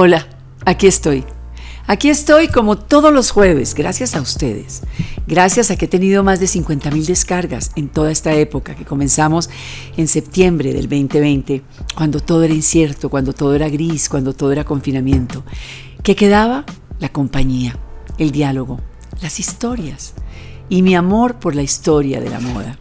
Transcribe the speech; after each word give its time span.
Hola, 0.00 0.28
aquí 0.64 0.86
estoy. 0.86 1.24
Aquí 1.88 2.08
estoy 2.08 2.46
como 2.46 2.78
todos 2.78 3.12
los 3.12 3.32
jueves, 3.32 3.74
gracias 3.74 4.14
a 4.14 4.20
ustedes. 4.20 4.82
Gracias 5.26 5.72
a 5.72 5.76
que 5.76 5.86
he 5.86 5.88
tenido 5.88 6.22
más 6.22 6.38
de 6.38 6.46
50 6.46 6.92
mil 6.92 7.04
descargas 7.04 7.72
en 7.74 7.88
toda 7.88 8.12
esta 8.12 8.32
época 8.32 8.76
que 8.76 8.84
comenzamos 8.84 9.50
en 9.96 10.06
septiembre 10.06 10.72
del 10.72 10.88
2020, 10.88 11.64
cuando 11.96 12.20
todo 12.20 12.44
era 12.44 12.54
incierto, 12.54 13.10
cuando 13.10 13.32
todo 13.32 13.56
era 13.56 13.68
gris, 13.68 14.08
cuando 14.08 14.34
todo 14.34 14.52
era 14.52 14.62
confinamiento. 14.62 15.42
¿Qué 16.04 16.14
quedaba? 16.14 16.64
La 17.00 17.08
compañía, 17.08 17.76
el 18.18 18.30
diálogo, 18.30 18.78
las 19.20 19.40
historias 19.40 20.14
y 20.68 20.82
mi 20.82 20.94
amor 20.94 21.40
por 21.40 21.56
la 21.56 21.62
historia 21.62 22.20
de 22.20 22.30
la 22.30 22.38
moda. 22.38 22.78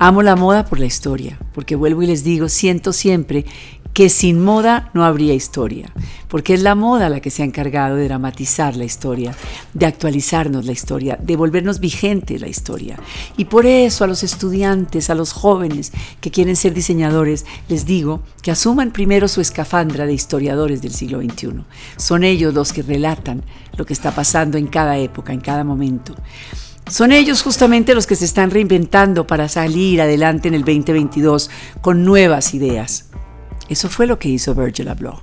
Amo 0.00 0.22
la 0.22 0.36
moda 0.36 0.64
por 0.64 0.78
la 0.78 0.86
historia, 0.86 1.40
porque 1.52 1.74
vuelvo 1.74 2.02
y 2.02 2.06
les 2.06 2.22
digo, 2.22 2.48
siento 2.48 2.92
siempre 2.92 3.44
que 3.92 4.08
sin 4.08 4.42
moda 4.42 4.90
no 4.94 5.04
habría 5.04 5.34
historia, 5.34 5.92
porque 6.28 6.54
es 6.54 6.62
la 6.62 6.74
moda 6.74 7.08
la 7.08 7.20
que 7.20 7.30
se 7.30 7.42
ha 7.42 7.46
encargado 7.46 7.96
de 7.96 8.04
dramatizar 8.04 8.76
la 8.76 8.84
historia, 8.84 9.34
de 9.74 9.86
actualizarnos 9.86 10.66
la 10.66 10.72
historia, 10.72 11.18
de 11.20 11.36
volvernos 11.36 11.80
vigente 11.80 12.38
la 12.38 12.48
historia. 12.48 12.98
Y 13.36 13.46
por 13.46 13.66
eso 13.66 14.04
a 14.04 14.06
los 14.06 14.22
estudiantes, 14.22 15.10
a 15.10 15.14
los 15.14 15.32
jóvenes 15.32 15.92
que 16.20 16.30
quieren 16.30 16.56
ser 16.56 16.74
diseñadores, 16.74 17.44
les 17.68 17.86
digo 17.86 18.22
que 18.42 18.50
asuman 18.50 18.92
primero 18.92 19.26
su 19.26 19.40
escafandra 19.40 20.06
de 20.06 20.14
historiadores 20.14 20.80
del 20.80 20.94
siglo 20.94 21.20
XXI. 21.20 21.64
Son 21.96 22.24
ellos 22.24 22.54
los 22.54 22.72
que 22.72 22.82
relatan 22.82 23.42
lo 23.76 23.84
que 23.84 23.92
está 23.92 24.14
pasando 24.14 24.58
en 24.58 24.66
cada 24.66 24.98
época, 24.98 25.32
en 25.32 25.40
cada 25.40 25.64
momento. 25.64 26.14
Son 26.88 27.12
ellos 27.12 27.42
justamente 27.42 27.94
los 27.94 28.06
que 28.06 28.16
se 28.16 28.24
están 28.24 28.50
reinventando 28.50 29.26
para 29.26 29.48
salir 29.48 30.00
adelante 30.00 30.48
en 30.48 30.54
el 30.54 30.64
2022 30.64 31.50
con 31.82 32.04
nuevas 32.04 32.54
ideas. 32.54 33.07
Eso 33.68 33.88
fue 33.88 34.06
lo 34.06 34.18
que 34.18 34.28
hizo 34.28 34.54
Virgil 34.54 34.88
Abloh, 34.88 35.20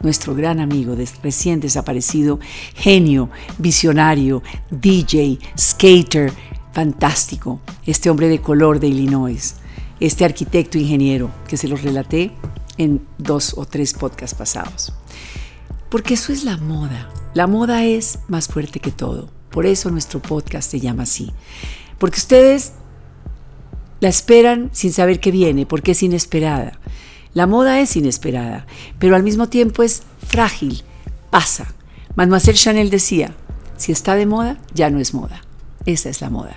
nuestro 0.00 0.34
gran 0.34 0.60
amigo 0.60 0.96
recién 1.22 1.60
desaparecido, 1.60 2.38
genio, 2.74 3.30
visionario, 3.58 4.42
DJ, 4.70 5.38
skater, 5.58 6.32
fantástico, 6.72 7.60
este 7.86 8.10
hombre 8.10 8.28
de 8.28 8.40
color 8.40 8.80
de 8.80 8.88
Illinois, 8.88 9.54
este 10.00 10.24
arquitecto 10.24 10.78
ingeniero 10.78 11.30
que 11.48 11.56
se 11.56 11.68
los 11.68 11.82
relaté 11.82 12.32
en 12.78 13.06
dos 13.18 13.54
o 13.56 13.64
tres 13.64 13.92
podcasts 13.92 14.36
pasados. 14.36 14.92
Porque 15.88 16.14
eso 16.14 16.32
es 16.32 16.44
la 16.44 16.56
moda. 16.56 17.08
La 17.34 17.46
moda 17.46 17.84
es 17.84 18.18
más 18.28 18.48
fuerte 18.48 18.80
que 18.80 18.90
todo. 18.90 19.30
Por 19.50 19.66
eso 19.66 19.90
nuestro 19.90 20.20
podcast 20.20 20.70
se 20.70 20.80
llama 20.80 21.04
así. 21.04 21.32
Porque 21.98 22.18
ustedes 22.18 22.72
la 24.00 24.08
esperan 24.08 24.70
sin 24.72 24.92
saber 24.92 25.20
qué 25.20 25.30
viene, 25.30 25.66
porque 25.66 25.92
es 25.92 26.02
inesperada. 26.02 26.78
La 27.34 27.48
moda 27.48 27.80
es 27.80 27.96
inesperada, 27.96 28.64
pero 29.00 29.16
al 29.16 29.24
mismo 29.24 29.48
tiempo 29.48 29.82
es 29.82 30.04
frágil, 30.24 30.82
pasa. 31.30 31.74
Mademoiselle 32.14 32.56
Chanel 32.56 32.90
decía, 32.90 33.34
si 33.76 33.90
está 33.90 34.14
de 34.14 34.24
moda, 34.24 34.56
ya 34.72 34.88
no 34.88 35.00
es 35.00 35.14
moda. 35.14 35.42
Esa 35.84 36.08
es 36.08 36.20
la 36.20 36.30
moda. 36.30 36.56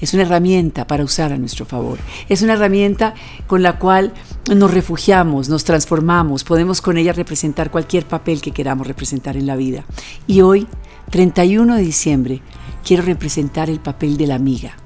Es 0.00 0.12
una 0.14 0.24
herramienta 0.24 0.86
para 0.86 1.04
usar 1.04 1.32
a 1.32 1.38
nuestro 1.38 1.64
favor. 1.64 1.98
Es 2.28 2.42
una 2.42 2.54
herramienta 2.54 3.14
con 3.46 3.62
la 3.62 3.78
cual 3.78 4.12
nos 4.54 4.70
refugiamos, 4.72 5.48
nos 5.48 5.64
transformamos, 5.64 6.44
podemos 6.44 6.82
con 6.82 6.98
ella 6.98 7.12
representar 7.12 7.70
cualquier 7.70 8.04
papel 8.04 8.42
que 8.42 8.50
queramos 8.50 8.86
representar 8.86 9.36
en 9.36 9.46
la 9.46 9.56
vida. 9.56 9.84
Y 10.26 10.42
hoy, 10.42 10.66
31 11.10 11.76
de 11.76 11.82
diciembre, 11.82 12.42
quiero 12.84 13.04
representar 13.04 13.70
el 13.70 13.80
papel 13.80 14.16
de 14.16 14.26
la 14.26 14.34
amiga, 14.34 14.76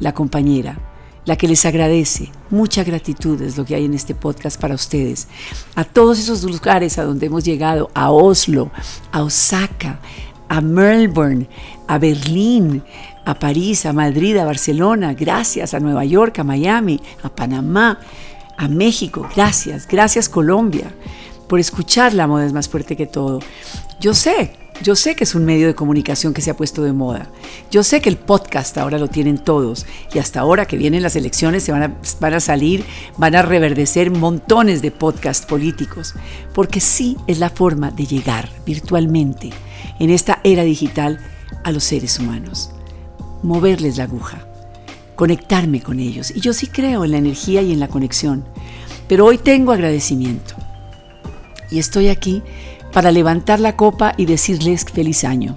la 0.00 0.14
compañera, 0.14 0.91
la 1.24 1.36
que 1.36 1.48
les 1.48 1.64
agradece. 1.66 2.30
Mucha 2.50 2.84
gratitud 2.84 3.40
es 3.42 3.56
lo 3.56 3.64
que 3.64 3.74
hay 3.74 3.84
en 3.84 3.94
este 3.94 4.14
podcast 4.14 4.60
para 4.60 4.74
ustedes. 4.74 5.28
A 5.74 5.84
todos 5.84 6.18
esos 6.18 6.42
lugares 6.42 6.98
a 6.98 7.04
donde 7.04 7.26
hemos 7.26 7.44
llegado, 7.44 7.90
a 7.94 8.10
Oslo, 8.10 8.70
a 9.12 9.22
Osaka, 9.22 10.00
a 10.48 10.60
Melbourne, 10.60 11.48
a 11.86 11.98
Berlín, 11.98 12.82
a 13.24 13.38
París, 13.38 13.86
a 13.86 13.92
Madrid, 13.92 14.36
a 14.36 14.44
Barcelona, 14.44 15.14
gracias 15.14 15.74
a 15.74 15.80
Nueva 15.80 16.04
York, 16.04 16.38
a 16.40 16.44
Miami, 16.44 17.00
a 17.22 17.28
Panamá, 17.28 18.00
a 18.56 18.68
México, 18.68 19.28
gracias, 19.34 19.86
gracias 19.86 20.28
Colombia 20.28 20.92
por 21.48 21.60
escuchar 21.60 22.14
La 22.14 22.26
moda 22.26 22.46
es 22.46 22.52
más 22.54 22.68
fuerte 22.68 22.96
que 22.96 23.06
todo. 23.06 23.40
Yo 24.00 24.14
sé 24.14 24.61
yo 24.80 24.96
sé 24.96 25.14
que 25.14 25.24
es 25.24 25.34
un 25.34 25.44
medio 25.44 25.66
de 25.66 25.74
comunicación 25.74 26.34
que 26.34 26.40
se 26.40 26.50
ha 26.50 26.56
puesto 26.56 26.82
de 26.82 26.92
moda. 26.92 27.28
Yo 27.70 27.82
sé 27.82 28.00
que 28.00 28.08
el 28.08 28.16
podcast 28.16 28.76
ahora 28.78 28.98
lo 28.98 29.08
tienen 29.08 29.38
todos. 29.38 29.86
Y 30.12 30.18
hasta 30.18 30.40
ahora 30.40 30.66
que 30.66 30.76
vienen 30.76 31.02
las 31.02 31.14
elecciones 31.14 31.62
se 31.62 31.72
van 31.72 31.82
a, 31.82 31.96
van 32.20 32.34
a 32.34 32.40
salir, 32.40 32.84
van 33.16 33.34
a 33.34 33.42
reverdecer 33.42 34.10
montones 34.10 34.82
de 34.82 34.90
podcasts 34.90 35.46
políticos. 35.46 36.14
Porque 36.54 36.80
sí 36.80 37.16
es 37.26 37.38
la 37.38 37.50
forma 37.50 37.90
de 37.90 38.06
llegar 38.06 38.48
virtualmente 38.66 39.50
en 39.98 40.10
esta 40.10 40.40
era 40.42 40.64
digital 40.64 41.20
a 41.64 41.70
los 41.70 41.84
seres 41.84 42.18
humanos. 42.18 42.70
Moverles 43.42 43.98
la 43.98 44.04
aguja. 44.04 44.46
Conectarme 45.14 45.80
con 45.80 46.00
ellos. 46.00 46.32
Y 46.34 46.40
yo 46.40 46.52
sí 46.52 46.66
creo 46.66 47.04
en 47.04 47.12
la 47.12 47.18
energía 47.18 47.62
y 47.62 47.72
en 47.72 47.78
la 47.78 47.88
conexión. 47.88 48.44
Pero 49.08 49.26
hoy 49.26 49.38
tengo 49.38 49.70
agradecimiento. 49.70 50.54
Y 51.70 51.78
estoy 51.78 52.08
aquí 52.08 52.42
para 52.92 53.10
levantar 53.10 53.60
la 53.60 53.76
copa 53.76 54.14
y 54.16 54.26
decirles 54.26 54.84
feliz 54.84 55.24
año. 55.24 55.56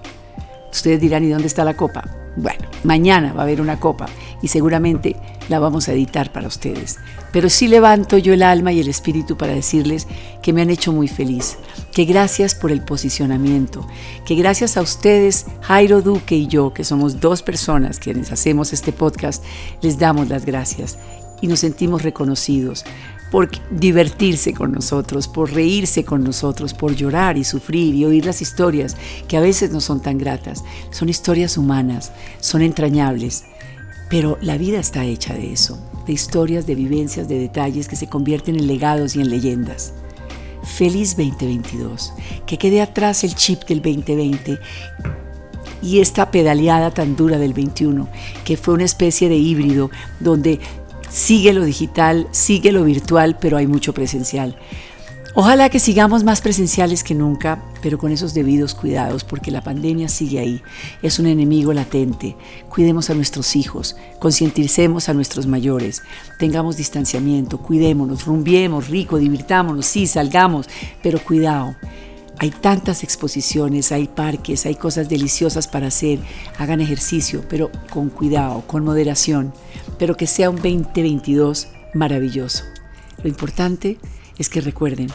Ustedes 0.72 1.00
dirán, 1.00 1.24
¿y 1.24 1.30
dónde 1.30 1.48
está 1.48 1.64
la 1.64 1.76
copa? 1.76 2.04
Bueno, 2.38 2.68
mañana 2.84 3.32
va 3.32 3.42
a 3.42 3.44
haber 3.44 3.62
una 3.62 3.80
copa 3.80 4.08
y 4.42 4.50
seguramente 4.50 5.16
la 5.48 5.60
vamos 5.60 5.88
a 5.88 5.94
editar 5.94 6.34
para 6.34 6.48
ustedes. 6.48 6.98
Pero 7.32 7.50
sí 7.50 7.68
levanto 7.68 8.18
yo 8.18 8.34
el 8.34 8.44
alma 8.44 8.74
y 8.74 8.82
el 8.82 8.90
espíritu 8.90 9.38
para 9.38 9.54
decirles 9.54 10.08
que 10.42 10.52
me 10.52 10.62
han 10.62 10.70
hecho 10.70 10.92
muy 10.92 11.08
feliz, 11.08 11.58
que 11.94 12.04
gracias 12.04 12.54
por 12.56 12.72
el 12.72 12.82
posicionamiento, 12.82 13.88
que 14.26 14.36
gracias 14.36 14.76
a 14.76 14.82
ustedes, 14.82 15.46
Jairo 15.62 16.02
Duque 16.02 16.36
y 16.36 16.48
yo, 16.48 16.74
que 16.74 16.84
somos 16.84 17.22
dos 17.22 17.42
personas 17.42 18.00
quienes 18.00 18.32
hacemos 18.34 18.74
este 18.74 18.92
podcast, 18.92 19.44
les 19.82 19.98
damos 19.98 20.28
las 20.28 20.46
gracias 20.46 20.98
y 21.42 21.48
nos 21.48 21.60
sentimos 21.60 22.04
reconocidos 22.04 22.86
por 23.36 23.50
divertirse 23.70 24.54
con 24.54 24.72
nosotros, 24.72 25.28
por 25.28 25.52
reírse 25.52 26.06
con 26.06 26.24
nosotros, 26.24 26.74
por 26.74 26.96
llorar 26.96 27.38
y 27.38 27.44
sufrir 27.44 27.94
y 27.94 28.06
oír 28.06 28.26
las 28.26 28.42
historias 28.42 28.96
que 29.28 29.36
a 29.36 29.42
veces 29.42 29.72
no 29.72 29.82
son 29.82 30.02
tan 30.02 30.18
gratas. 30.18 30.64
Son 30.90 31.10
historias 31.10 31.58
humanas, 31.58 32.14
son 32.40 32.62
entrañables, 32.62 33.44
pero 34.10 34.38
la 34.40 34.58
vida 34.58 34.80
está 34.80 35.04
hecha 35.04 35.34
de 35.34 35.52
eso, 35.52 35.78
de 36.08 36.14
historias, 36.14 36.66
de 36.66 36.76
vivencias, 36.76 37.28
de 37.28 37.38
detalles 37.38 37.90
que 37.90 37.98
se 37.98 38.08
convierten 38.08 38.56
en 38.56 38.68
legados 38.68 39.18
y 39.18 39.20
en 39.20 39.30
leyendas. 39.30 39.92
Feliz 40.64 41.18
2022, 41.18 42.14
que 42.48 42.58
quede 42.58 42.82
atrás 42.82 43.26
el 43.26 43.36
chip 43.36 43.66
del 43.66 43.82
2020 43.82 44.60
y 45.82 46.00
esta 46.00 46.32
pedaleada 46.32 46.90
tan 46.92 47.18
dura 47.18 47.38
del 47.38 47.54
21, 47.54 48.08
que 48.46 48.56
fue 48.56 48.76
una 48.76 48.86
especie 48.86 49.28
de 49.28 49.36
híbrido 49.36 49.92
donde 50.22 50.62
sigue 51.10 51.54
lo 51.54 51.64
digital, 51.64 52.28
sigue 52.32 52.72
lo 52.72 52.84
virtual, 52.84 53.38
pero 53.40 53.58
hay 53.58 53.68
mucho 53.68 53.94
presencial. 53.94 54.58
Ojalá 55.38 55.70
que 55.70 55.80
sigamos 55.80 56.24
más 56.24 56.40
presenciales 56.40 57.04
que 57.04 57.14
nunca, 57.14 57.62
pero 57.82 57.98
con 57.98 58.14
esos 58.14 58.34
debidos 58.34 58.74
cuidados, 58.74 59.26
porque 59.26 59.52
la 59.52 59.62
pandemia 59.62 60.08
sigue 60.08 60.40
ahí, 60.40 60.62
es 61.02 61.20
un 61.20 61.28
enemigo 61.28 61.74
latente. 61.74 62.38
Cuidemos 62.70 63.10
a 63.10 63.16
nuestros 63.16 63.58
hijos, 63.58 63.98
concienticemos 64.20 65.10
a 65.10 65.14
nuestros 65.14 65.46
mayores, 65.46 66.04
tengamos 66.40 66.78
distanciamiento, 66.78 67.58
cuidémonos, 67.58 68.26
rumbiemos, 68.26 68.88
rico, 68.88 69.18
divirtámonos, 69.18 69.86
sí, 69.86 70.08
salgamos, 70.08 70.70
pero 71.04 71.20
cuidado. 71.20 71.76
Hay 72.40 72.52
tantas 72.52 73.04
exposiciones, 73.04 73.92
hay 73.92 74.08
parques, 74.08 74.66
hay 74.66 74.76
cosas 74.76 75.10
deliciosas 75.10 75.68
para 75.68 75.88
hacer. 75.88 76.20
Hagan 76.58 76.82
ejercicio, 76.82 77.44
pero 77.50 77.72
con 77.90 78.10
cuidado, 78.10 78.64
con 78.68 78.84
moderación, 78.84 79.54
pero 79.98 80.18
que 80.18 80.28
sea 80.28 80.50
un 80.50 80.58
2022 80.58 81.68
maravilloso. 81.94 82.64
Lo 83.24 83.30
importante 83.30 83.98
es 84.38 84.50
que 84.50 84.62
recuerden 84.62 85.08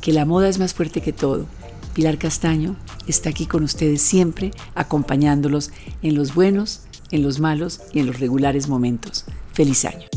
que 0.00 0.12
la 0.12 0.24
moda 0.24 0.48
es 0.48 0.58
más 0.58 0.74
fuerte 0.74 1.00
que 1.00 1.12
todo. 1.12 1.46
Pilar 1.94 2.18
Castaño 2.18 2.76
está 3.06 3.30
aquí 3.30 3.46
con 3.46 3.62
ustedes 3.62 4.02
siempre, 4.02 4.50
acompañándolos 4.74 5.70
en 6.02 6.16
los 6.16 6.34
buenos, 6.34 6.82
en 7.12 7.22
los 7.22 7.38
malos 7.38 7.80
y 7.92 8.00
en 8.00 8.06
los 8.06 8.18
regulares 8.18 8.68
momentos. 8.68 9.24
Feliz 9.52 9.84
año. 9.84 10.08